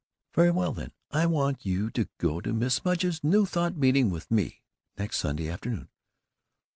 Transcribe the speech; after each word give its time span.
"Very 0.33 0.49
well 0.49 0.71
then, 0.73 0.93
I 1.11 1.27
want 1.27 1.63
you 1.63 1.91
to 1.91 2.07
go 2.17 2.41
to 2.41 2.55
Mrs. 2.55 2.83
Mudge's 2.83 3.23
New 3.23 3.45
Thought 3.45 3.77
meeting 3.77 4.09
with 4.09 4.31
me, 4.31 4.63
next 4.97 5.19
Sunday 5.19 5.47
afternoon." 5.47 5.89